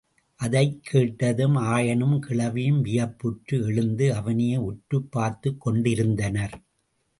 [0.35, 6.53] அதைக் கேட்டதும், ஆயனும் கிழவியும் வியப்புற்று எழுந்து, அவனையே உற்றுப் பார்த்துக்கொண்டிருந்தனர்.